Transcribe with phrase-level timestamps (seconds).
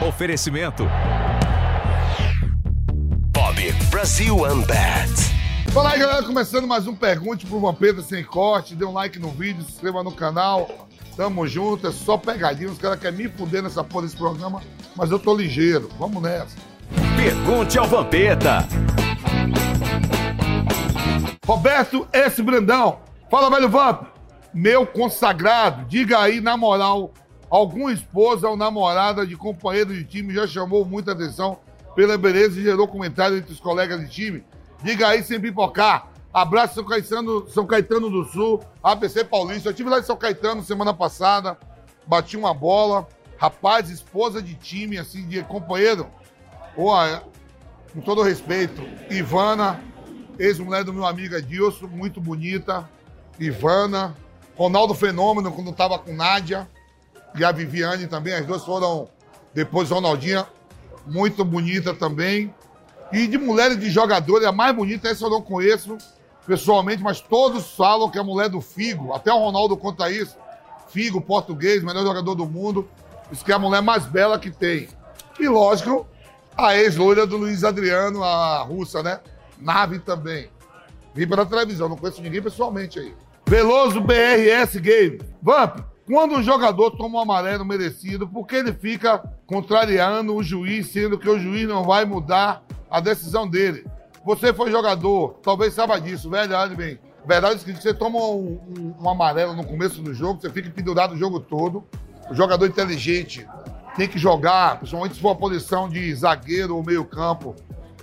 [0.00, 0.86] Oferecimento.
[3.32, 5.10] Bob Brasil Unbat.
[5.72, 6.22] Fala aí, galera.
[6.22, 8.74] Começando mais um Pergunte pro Vampeta Sem Corte.
[8.74, 10.86] Dê um like no vídeo, se inscreva no canal.
[11.16, 11.86] Tamo junto.
[11.86, 12.70] É só pegadinha.
[12.70, 14.60] Os caras querem me fuder nessa porra desse programa,
[14.94, 15.88] mas eu tô ligeiro.
[15.98, 16.56] Vamos nessa.
[17.16, 18.68] Pergunte ao Vampeta.
[21.46, 22.42] Roberto S.
[22.42, 22.98] Brandão.
[23.30, 24.02] Fala, velho Vamp.
[24.52, 27.12] Meu consagrado, diga aí, na moral,
[27.50, 31.58] alguma esposa ou namorada de companheiro de time já chamou muita atenção
[31.94, 34.44] pela beleza e gerou comentário entre os colegas de time?
[34.82, 36.10] Diga aí sem pipocar.
[36.32, 39.68] Abraço São Caetano, São Caetano do Sul, ABC Paulista.
[39.68, 41.58] Eu estive lá em São Caetano semana passada,
[42.06, 43.08] bati uma bola.
[43.38, 46.06] Rapaz, esposa de time, assim, de companheiro.
[46.74, 49.82] Com todo respeito, Ivana,
[50.38, 52.88] ex-mulher do meu amigo Edilson, muito bonita.
[53.38, 54.14] Ivana,
[54.56, 56.68] Ronaldo Fenômeno, quando estava com Nádia,
[57.36, 59.08] e a Viviane também, as duas foram,
[59.52, 60.46] depois Ronaldinha,
[61.06, 62.52] muito bonita também.
[63.12, 65.96] E de mulheres de jogadores, a mais bonita, essa eu não conheço
[66.46, 70.36] pessoalmente, mas todos falam que é a mulher do Figo, até o Ronaldo conta isso.
[70.88, 72.88] Figo, português, melhor jogador do mundo,
[73.30, 74.88] diz que é a mulher mais bela que tem.
[75.38, 76.06] E lógico,
[76.56, 79.20] a ex-loira do Luiz Adriano, a russa, né?
[79.58, 80.48] Nave também.
[81.14, 83.14] Vi pela televisão, não conheço ninguém pessoalmente aí.
[83.46, 85.20] Veloso BRS Game.
[85.42, 90.86] Vamp, quando um jogador toma um amarelo merecido, por que ele fica contrariando o juiz,
[90.92, 93.84] sendo que o juiz não vai mudar a decisão dele?
[94.24, 96.98] Você foi jogador, talvez saiba disso, verdade, bem.
[97.26, 100.70] Verdade é que você toma um, um, um, amarelo no começo do jogo, você fica
[100.70, 101.84] pendurado o jogo todo.
[102.30, 103.46] O jogador inteligente
[103.96, 107.56] tem que jogar, principalmente se for a posição de zagueiro ou meio-campo,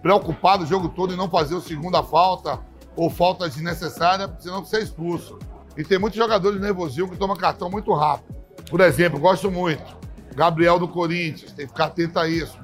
[0.00, 2.60] preocupado o jogo todo em não fazer a segunda falta
[2.96, 5.38] ou falta desnecessária, senão você é expulso.
[5.76, 8.34] E tem muitos jogadores nervosinhos que tomam cartão muito rápido.
[8.68, 9.98] Por exemplo, gosto muito.
[10.34, 12.58] Gabriel do Corinthians, tem que ficar atento a isso.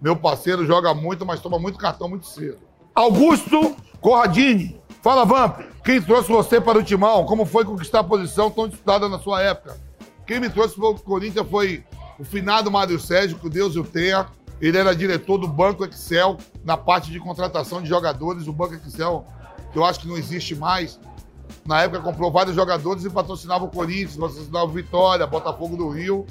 [0.00, 2.58] Meu parceiro joga muito, mas toma muito cartão muito cedo.
[2.94, 4.80] Augusto Corradini.
[5.02, 5.60] Fala, Vamp.
[5.84, 7.24] Quem trouxe você para o Timão?
[7.24, 9.78] Como foi conquistar a posição tão disputada na sua época?
[10.26, 11.84] Quem me trouxe para o Corinthians foi
[12.18, 14.26] o finado Mário Sérgio, que Deus o tenha.
[14.60, 18.48] Ele era diretor do Banco Excel na parte de contratação de jogadores.
[18.48, 19.24] O Banco Excel
[19.72, 20.98] que eu acho que não existe mais.
[21.66, 26.24] Na época comprou vários jogadores e patrocinava o Corinthians, patrocinava o Vitória, Botafogo do Rio.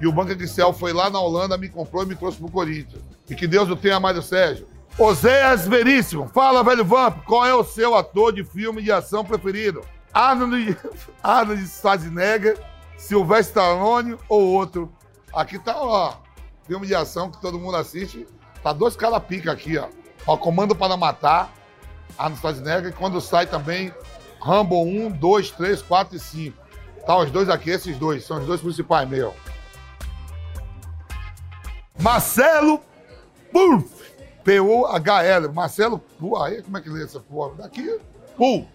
[0.00, 3.02] E o Banco Excel foi lá na Holanda, me comprou e me trouxe pro Corinthians.
[3.30, 4.66] E que Deus o tenha, Mário Sérgio.
[4.98, 9.80] Oséias Veríssimo, fala, velho Vamp, qual é o seu ator de filme de ação preferido?
[10.12, 10.76] Arnold,
[11.22, 12.60] Arnold Schwarzenegger,
[12.98, 14.92] Sylvester Stallone ou outro?
[15.32, 16.14] Aqui tá, ó,
[16.66, 18.26] filme de ação que todo mundo assiste.
[18.62, 19.88] Tá dois caras pica aqui, ó.
[20.26, 21.50] Ó, Comando para Matar,
[22.18, 23.94] Arnold Schwarzenegger, e quando sai também
[24.42, 26.58] Rambo 1, 2, 3, 4 e 5.
[27.06, 29.32] Tá os dois aqui, esses dois, são os dois principais meu.
[32.00, 32.80] Marcelo
[33.52, 33.84] Pulf,
[34.42, 37.54] P-U-H-L, Marcelo Pul, aí como é que lê essa porra?
[37.54, 38.00] Daqui,
[38.36, 38.66] Pul,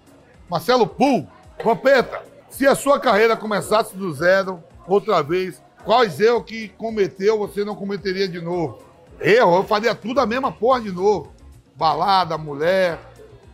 [0.49, 1.27] Marcelo Pul,
[1.61, 7.65] Vampeta, se a sua carreira começasse do zero, outra vez, quais erros que cometeu você
[7.65, 8.81] não cometeria de novo?
[9.19, 11.33] Erro, eu faria tudo a mesma porra de novo.
[11.75, 12.99] Balada, mulher,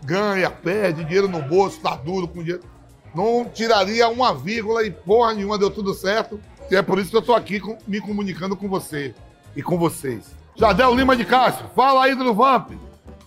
[0.03, 2.63] ganha, perde, dinheiro no bolso, tá duro com dinheiro.
[3.13, 6.39] Não tiraria uma vírgula e porra nenhuma, deu tudo certo.
[6.69, 9.13] E é por isso que eu tô aqui com, me comunicando com você
[9.55, 10.35] e com vocês.
[10.55, 12.71] Jardel Lima de Castro, fala aí do Vamp.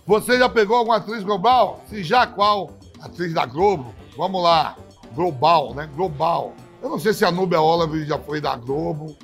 [0.05, 1.81] Você já pegou alguma atriz global?
[1.89, 2.71] Se já, qual?
[3.01, 3.93] Atriz da Globo?
[4.17, 4.75] Vamos lá.
[5.13, 5.89] Global, né?
[5.95, 6.53] Global.
[6.81, 9.15] Eu não sei se a Nubia Oliver já foi da Globo.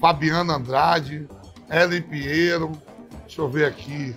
[0.00, 1.28] Fabiana Andrade,
[1.70, 2.72] Ellen Pinheiro.
[3.20, 4.14] Deixa eu ver aqui.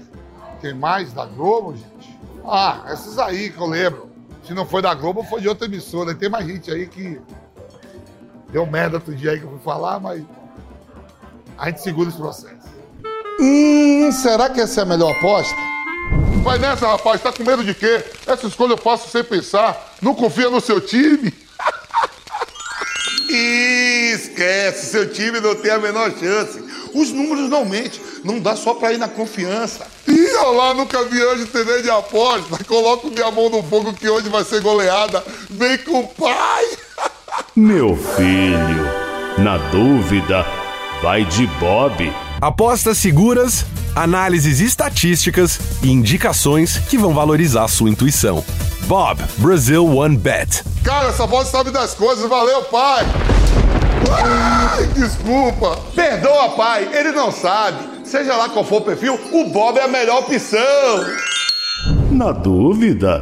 [0.60, 2.17] Tem mais da Globo, gente?
[2.48, 4.10] Ah, essas aí que eu lembro.
[4.46, 6.16] Se não foi da Globo, foi de outra emissora.
[6.16, 7.20] Tem mais gente aí que
[8.50, 10.24] deu merda outro dia aí que eu fui falar, mas
[11.58, 12.56] a gente segura esse processo.
[13.40, 15.56] Hum, será que essa é a melhor aposta?
[16.42, 17.22] Vai nessa, rapaz.
[17.22, 18.06] Tá com medo de quê?
[18.26, 19.96] Essa escolha eu faço sem pensar.
[20.02, 21.34] Não confia no seu time?
[23.30, 26.64] Esquece, seu time não tem a menor chance.
[26.94, 29.97] Os números não mentem, não dá só pra ir na confiança.
[30.40, 32.64] Olha lá, nunca vi hoje TV de aposta.
[32.66, 35.24] Coloco minha mão no fogo que hoje vai ser goleada.
[35.50, 36.66] Vem com o pai.
[37.56, 38.86] Meu filho,
[39.40, 40.46] na dúvida,
[41.02, 42.14] vai de Bob.
[42.40, 48.46] Apostas seguras, análises estatísticas e indicações que vão valorizar sua intuição.
[48.82, 50.64] Bob, Brasil One Bet.
[50.84, 52.30] Cara, essa voz sabe das coisas.
[52.30, 53.06] Valeu, pai.
[54.24, 55.78] Ai, desculpa.
[55.96, 57.97] Perdoa, pai, ele não sabe.
[58.08, 60.58] Seja lá qual for o perfil, o Bob é a melhor opção.
[62.10, 63.20] Na dúvida,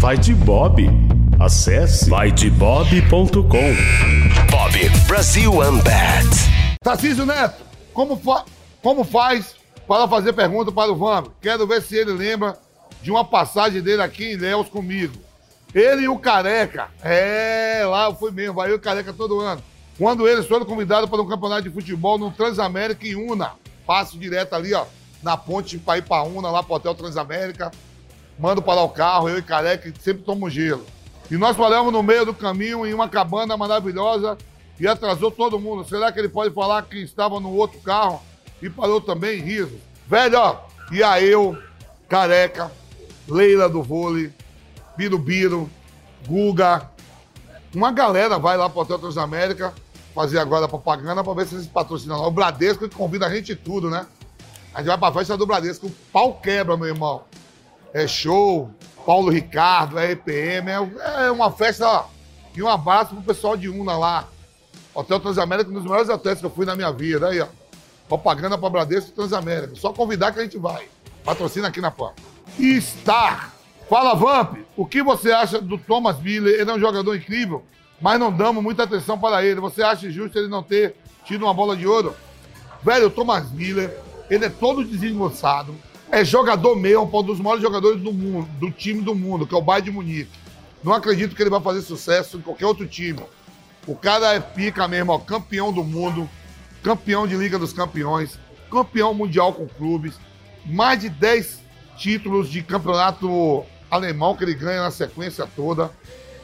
[0.00, 0.90] vai de Bob.
[1.38, 3.74] Acesse vaidebob.com.
[4.50, 6.26] Bob Brasil Unbat.
[6.82, 8.44] Tarcísio Neto, como, fa
[8.82, 9.54] Como faz
[9.86, 11.28] para fazer pergunta para o Vamp?
[11.40, 12.58] Quero ver se ele lembra
[13.00, 15.14] de uma passagem dele aqui em Léus comigo.
[15.72, 16.88] Ele e o Careca.
[17.04, 19.62] É, lá eu fui mesmo, vai eu e o Careca todo ano.
[19.96, 23.52] Quando eles foram convidados para um campeonato de futebol no Transamérica em Una.
[23.86, 24.84] Passo direto ali, ó,
[25.22, 27.70] na ponte para ir para Una, lá pro Hotel Transamérica.
[28.38, 30.84] Mando parar o carro, eu e Careca, sempre tomo gelo.
[31.30, 34.36] E nós paramos no meio do caminho em uma cabana maravilhosa
[34.78, 35.88] e atrasou todo mundo.
[35.88, 38.20] Será que ele pode falar que estava no outro carro
[38.60, 39.40] e parou também?
[39.40, 39.78] Riso.
[40.06, 40.58] Velho, ó,
[40.92, 41.56] e aí eu,
[42.08, 42.70] Careca,
[43.28, 44.32] Leila do vôlei,
[44.96, 45.70] Birubiru,
[46.26, 46.90] Guga,
[47.74, 49.72] uma galera vai lá pro Hotel Transamérica
[50.14, 52.22] fazer agora propaganda para ver se eles patrocinam.
[52.24, 54.06] O Bradesco que convida a gente tudo, né?
[54.72, 57.22] A gente vai pra festa do Bradesco, o pau quebra, meu irmão.
[57.92, 58.70] É show,
[59.04, 62.04] Paulo Ricardo, é EPM, é, é uma festa.
[62.56, 64.28] E um abraço pro pessoal de Una lá.
[64.94, 67.28] Hotel Transamérica, um dos melhores hotéis que eu fui na minha vida.
[67.28, 67.48] Aí, ó.
[68.08, 69.74] Propaganda pra Bradesco e Transamérica.
[69.74, 70.88] Só convidar que a gente vai.
[71.24, 72.12] Patrocina aqui na PAN.
[72.80, 73.52] Star.
[73.88, 74.58] Fala, Vamp.
[74.76, 76.60] O que você acha do Thomas Miller?
[76.60, 77.64] Ele é um jogador incrível,
[78.00, 79.60] mas não damos muita atenção para ele.
[79.60, 80.94] Você acha justo ele não ter
[81.24, 82.14] tido uma bola de ouro?
[82.82, 83.96] Velho, o Thomas Miller,
[84.28, 85.74] ele é todo desengonçado.
[86.10, 89.58] É jogador mesmo, um dos maiores jogadores do mundo, do time do mundo, que é
[89.58, 90.30] o Bayern de Munique.
[90.82, 93.20] Não acredito que ele vai fazer sucesso em qualquer outro time.
[93.86, 96.28] O cara é pica mesmo, ó, campeão do mundo,
[96.82, 98.38] campeão de Liga dos Campeões,
[98.70, 100.14] campeão mundial com clubes,
[100.66, 101.60] mais de 10
[101.96, 105.90] títulos de campeonato alemão que ele ganha na sequência toda.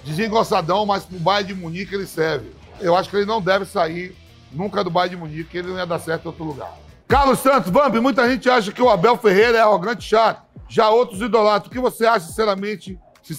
[0.04, 2.50] Desengonçadão, mas pro Bayern de Munique ele serve.
[2.80, 4.16] Eu acho que ele não deve sair
[4.52, 6.72] nunca do Bayern de Munique, ele não ia dar certo em outro lugar.
[7.06, 10.42] Carlos Santos, Vamp, muita gente acha que o Abel Ferreira é arrogante chato.
[10.68, 11.68] Já outros idolatram.
[11.68, 12.98] O que você acha, sinceramente,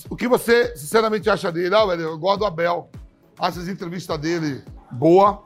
[0.10, 1.74] o que você, sinceramente, acha dele?
[1.74, 2.90] Ah, velho, eu gosto do Abel.
[3.40, 4.62] Acho as entrevistas dele
[4.92, 5.44] boa,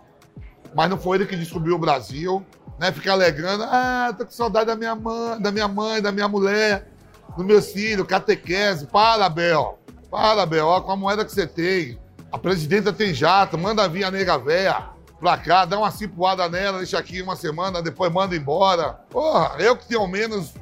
[0.75, 2.43] mas não foi ele que descobriu o Brasil
[2.77, 2.91] né?
[2.91, 6.89] Ficar alegando, ah, tô com saudade da minha mãe, da minha mãe, da minha mulher,
[7.37, 8.87] do meu filho, catequese.
[8.87, 9.79] Para, Bel.
[10.09, 11.99] Para, Bel, com a moeda que você tem.
[12.31, 16.79] A presidenta tem jato, manda vir a nega véia pra cá, dá uma cipuada nela,
[16.79, 18.93] deixa aqui uma semana, depois manda embora.
[19.09, 20.53] Porra, eu que tenho menos.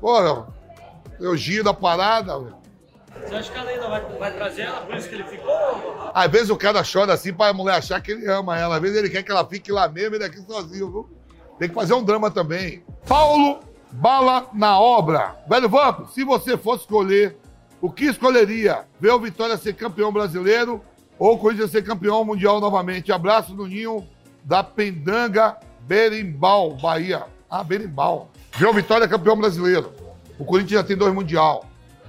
[0.00, 0.48] Porra,
[1.20, 2.56] eu giro a parada, velho.
[3.20, 6.10] Você acha que ela ainda vai, vai trazer ela, por isso que ele ficou?
[6.14, 8.76] Às vezes o cara chora assim pra mulher achar que ele ama ela.
[8.76, 11.10] Às vezes ele quer que ela fique lá mesmo, ele aqui sozinho, viu?
[11.58, 12.82] Tem que fazer um drama também.
[13.06, 13.60] Paulo
[13.92, 15.36] Bala na obra.
[15.46, 17.36] Velho Vamp, se você fosse escolher,
[17.82, 18.84] o que escolheria?
[19.00, 20.80] Ver o Vitória ser campeão brasileiro
[21.18, 23.10] ou o Corinthians ser campeão mundial novamente?
[23.10, 24.06] Abraço do Ninho
[24.44, 27.24] da Pendanga Berimbau, Bahia.
[27.50, 28.30] Ah, Berimbau.
[28.56, 29.92] Ver o Vitória campeão brasileiro.
[30.38, 31.66] O Corinthians já tem dois mundial.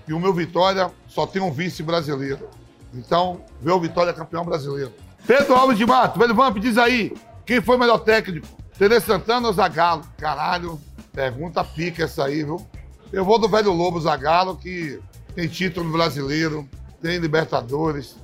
[0.07, 2.47] E o meu Vitória só tem um vice brasileiro.
[2.93, 4.93] Então, ver o Vitória campeão brasileiro.
[5.25, 7.15] Pedro Alves de Mato, velho diz aí,
[7.47, 8.45] quem foi o melhor técnico?
[8.77, 10.03] Tele Santana ou Zagalo?
[10.17, 10.79] Caralho,
[11.11, 12.63] pergunta pica essa aí, viu?
[13.11, 14.99] Eu vou do velho Lobo Zagalo, que
[15.35, 16.67] tem título brasileiro,
[17.01, 18.15] tem Libertadores,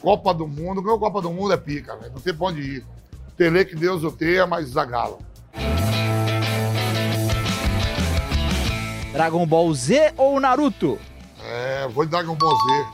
[0.00, 0.82] Copa do Mundo.
[0.82, 2.12] Ganhou Copa do Mundo é pica, velho.
[2.12, 2.86] Não tem pra onde ir.
[3.36, 5.18] Tele que Deus o tenha, mas Zagalo.
[9.12, 10.98] Dragon Ball Z ou Naruto?
[11.44, 12.86] É, vou de Dragon Ball Z.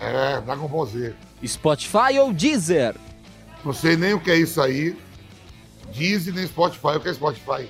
[0.00, 1.14] É, Dragon Ball Z.
[1.44, 2.94] Spotify ou Deezer?
[3.64, 4.96] Não sei nem o que é isso aí.
[5.92, 6.96] Deezer nem Spotify.
[6.96, 7.68] O que é Spotify?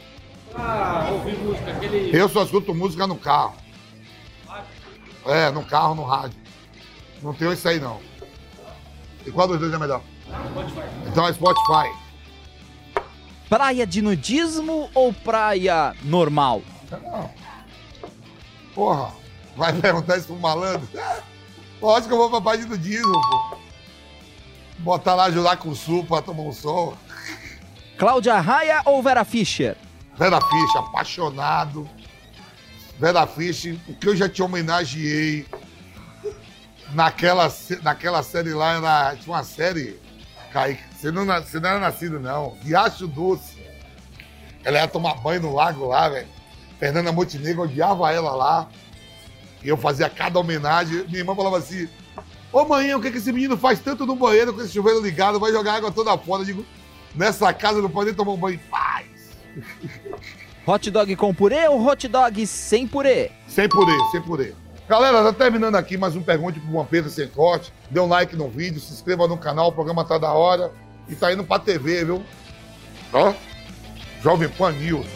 [0.55, 2.17] Ah, ouvir música, aquele.
[2.17, 3.62] Eu só escuto música no carro.
[5.27, 6.39] É, no carro, no rádio.
[7.23, 8.01] Não tenho isso aí, não.
[9.25, 10.03] E qual dos dois é melhor?
[10.51, 10.81] Spotify.
[11.07, 12.03] Então é Spotify.
[13.49, 16.63] Praia de nudismo ou praia normal?
[16.91, 17.31] Não.
[18.75, 19.13] Porra,
[19.57, 20.89] vai perguntar isso pro malandro?
[21.81, 23.57] Lógico que eu vou pra parte do diesel, pô.
[24.79, 26.97] Botar lá ajudar com o sul pra tomar um sol.
[27.99, 29.77] Cláudia Raia ou Vera Fischer?
[30.17, 31.89] Vera Fischer, apaixonado.
[32.99, 35.47] Vera Fischer, o que eu já te homenageei
[36.93, 39.99] naquela, naquela série lá, era, tinha uma série,
[40.53, 43.61] Kaique, você não, você não era nascido não, Riacho Doce.
[44.65, 46.29] Ela ia tomar banho no lago lá, velho.
[46.79, 48.69] Fernanda Montenegro odiava ela lá.
[49.63, 51.05] E eu fazia cada homenagem.
[51.05, 51.89] Minha irmã falava assim,
[52.53, 55.41] ô mãe, o que, que esse menino faz tanto no banheiro com esse chuveiro ligado,
[55.41, 56.43] vai jogar água toda fora.
[56.43, 56.67] Eu digo,
[57.15, 59.07] nessa casa não pode nem tomar um banho em paz.
[60.65, 63.33] Hot dog com purê ou hot dog sem purê?
[63.49, 64.55] Sem purê, sem purê.
[64.89, 67.73] Galera, tá terminando aqui mais um Pergunte pro Vampeta Sem Corte.
[67.91, 70.73] Dê um like no vídeo, se inscreva no canal, o programa tá da hora.
[71.09, 72.23] E tá indo pra TV, viu?
[73.13, 73.35] Ó,
[74.23, 75.07] Jovem Pan News.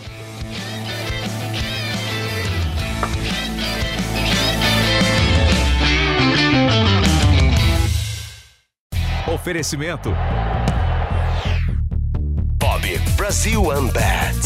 [9.32, 10.12] Oferecimento.
[12.58, 14.45] Bob Brasil Unbat.